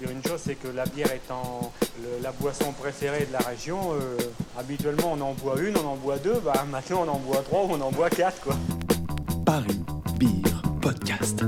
[0.00, 1.72] dire une chose, c'est que la bière étant
[2.22, 4.16] la boisson préférée de la région, euh,
[4.58, 7.66] habituellement on en boit une, on en boit deux, bah maintenant on en boit trois,
[7.68, 8.56] on en boit quatre quoi.
[9.44, 9.80] Paris
[10.18, 11.42] Beer Podcast.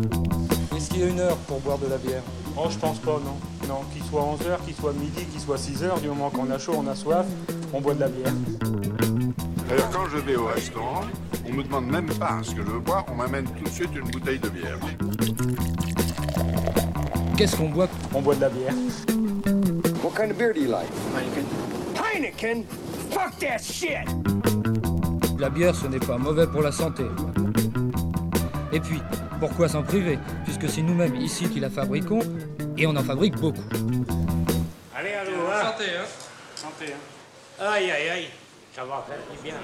[0.76, 2.22] Est-ce qu'il y a une heure pour boire de la bière?
[2.56, 3.38] Oh je pense pas non.
[3.68, 6.74] Non, qu'il soit 11h, qu'il soit midi, qu'il soit 6h, du moment qu'on a chaud,
[6.76, 7.26] on a soif,
[7.72, 8.32] on boit de la bière.
[9.68, 11.02] D'ailleurs quand je vais au restaurant,
[11.48, 13.94] on me demande même pas ce que je veux boire, on m'amène tout de suite
[13.94, 14.78] une bouteille de bière.
[17.36, 17.88] Qu'est-ce qu'on boit?
[18.14, 18.74] On boit de la bière.
[20.02, 20.88] What kind of beer do you like?
[21.96, 22.64] Heineken?
[23.10, 24.06] Fuck that shit!
[25.38, 27.04] La bière, ce n'est pas mauvais pour la santé.
[28.72, 29.00] Et puis,
[29.40, 30.18] pourquoi s'en priver?
[30.44, 32.20] Puisque c'est nous-mêmes ici qui la fabriquons,
[32.76, 33.62] et on en fabrique beaucoup.
[34.94, 35.62] Allez, allô, hein.
[35.64, 36.06] Santé, hein.
[36.54, 37.64] Santé, hein.
[37.64, 38.28] Aïe, aïe, aïe.
[38.74, 39.54] Ça va faire bien.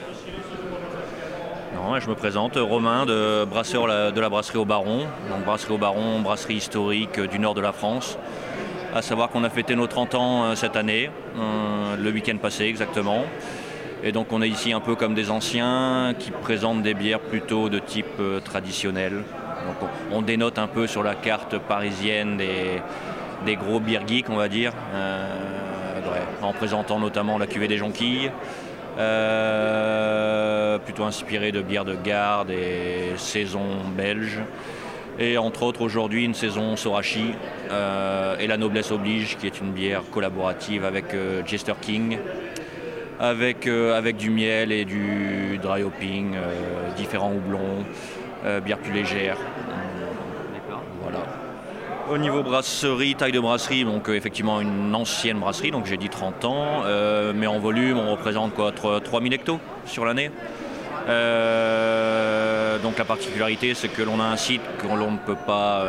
[2.00, 5.06] Je me présente, Romain de brasseur de la brasserie au Baron.
[5.30, 8.18] Donc brasserie au Baron, brasserie historique du nord de la France.
[8.94, 12.64] À savoir qu'on a fêté nos 30 ans euh, cette année, euh, le week-end passé
[12.64, 13.24] exactement.
[14.04, 17.68] Et donc on est ici un peu comme des anciens qui présentent des bières plutôt
[17.68, 19.24] de type euh, traditionnel.
[20.12, 24.72] On, dénote un peu sur la carte parisienne des, gros beer geeks, on va dire,
[26.42, 28.30] en présentant notamment la cuvée des jonquilles,
[28.96, 34.40] euh, plutôt inspiré de bières de garde et saison belge.
[35.18, 37.32] Et entre autres aujourd'hui une saison Sorachi
[37.70, 42.18] euh, et la noblesse oblige qui est une bière collaborative avec euh, Jester King
[43.20, 46.36] avec, avec du miel et du dry hopping,
[46.96, 47.84] différents houblons,
[48.64, 49.36] bière plus légère.
[52.10, 56.08] Au niveau brasserie, taille de brasserie, donc euh, effectivement une ancienne brasserie, donc j'ai dit
[56.08, 60.30] 30 ans, euh, mais en volume on représente quoi 3000 hectos sur l'année.
[61.08, 65.84] Euh, donc la particularité c'est que l'on a un site que l'on ne peut pas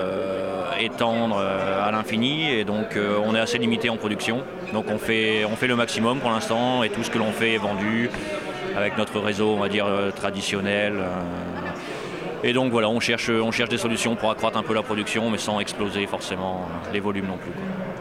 [0.79, 4.43] étendre à l'infini et donc on est assez limité en production.
[4.73, 7.53] Donc on fait, on fait le maximum pour l'instant et tout ce que l'on fait
[7.53, 8.09] est vendu
[8.75, 10.95] avec notre réseau on va dire traditionnel.
[12.41, 15.29] Et donc voilà, on cherche, on cherche des solutions pour accroître un peu la production,
[15.29, 17.51] mais sans exploser forcément les volumes non plus.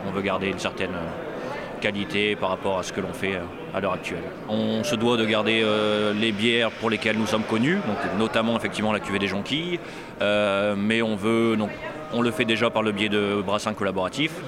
[0.07, 3.41] On veut garder une certaine euh, qualité par rapport à ce que l'on fait euh,
[3.75, 4.23] à l'heure actuelle.
[4.49, 8.57] On se doit de garder euh, les bières pour lesquelles nous sommes connus, donc notamment
[8.57, 9.81] effectivement la cuvée des jonquilles,
[10.21, 11.71] mais on veut donc
[12.15, 14.41] on le fait déjà par le biais de brassins collaboratifs,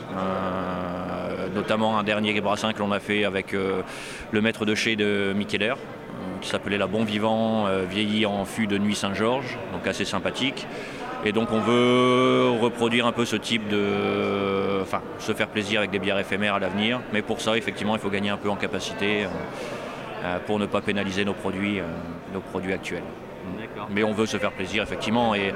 [1.55, 5.75] notamment un dernier brassin que l'on a fait avec le maître de chez de Micheler,
[6.41, 10.67] qui s'appelait La Bon Vivant, euh, vieilli en fût de Nuit Saint-Georges, donc assez sympathique.
[11.25, 14.81] Et donc on veut reproduire un peu ce type de...
[14.81, 17.01] Enfin, se faire plaisir avec des bières éphémères à l'avenir.
[17.13, 19.29] Mais pour ça, effectivement, il faut gagner un peu en capacité euh,
[20.25, 21.81] euh, pour ne pas pénaliser nos produits,
[22.33, 23.03] nos produits actuels.
[23.91, 25.35] Mais on veut se faire plaisir, effectivement.
[25.35, 25.53] Et,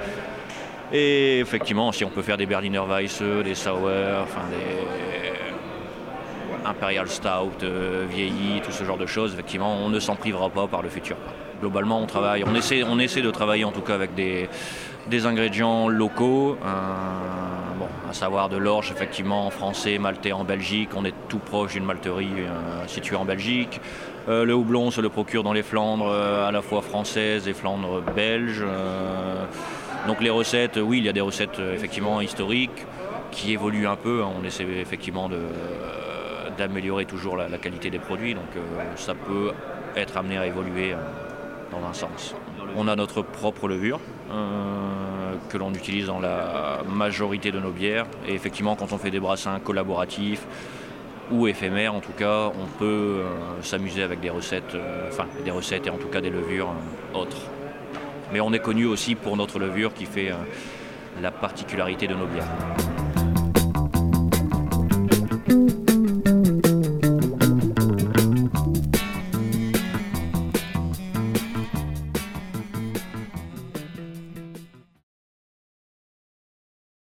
[0.92, 5.13] et effectivement, si on peut faire des Berliner Weisse, des Sauer, enfin des,
[6.64, 10.66] Imperial Stout, euh, vieilli, tout ce genre de choses, effectivement, on ne s'en privera pas
[10.66, 11.16] par le futur.
[11.60, 14.48] Globalement, on travaille, on essaie, on essaie de travailler en tout cas avec des,
[15.08, 21.04] des ingrédients locaux, euh, à savoir de l'orge effectivement en français, maltais en Belgique, on
[21.04, 23.80] est tout proche d'une malterie euh, située en Belgique.
[24.28, 28.64] le houblon se le procure dans les Flandres à la fois françaises et Flandres belges.
[30.06, 32.86] donc les recettes, oui, il y a des recettes effectivement historiques
[33.30, 34.22] qui évoluent un peu.
[34.22, 35.40] On essaie effectivement de
[36.56, 38.34] d'améliorer toujours la, qualité des produits.
[38.34, 38.60] Donc euh,
[38.96, 39.52] ça peut
[39.96, 40.96] être amené à évoluer euh,
[41.70, 42.34] dans un sens.
[42.76, 44.00] On a notre propre levure
[44.30, 48.06] euh, que l'on utilise dans la majorité de nos bières.
[48.26, 50.46] Et effectivement, quand on fait des brassins collaboratifs
[51.30, 53.22] ou éphémères, en tout cas, on peut
[53.62, 54.76] s'amuser avec des recettes,
[55.08, 56.74] enfin des recettes et en tout cas des levures
[57.14, 57.38] autres.
[58.32, 60.32] Mais on est connu aussi pour notre levure qui fait
[61.22, 62.93] la particularité de nos bières.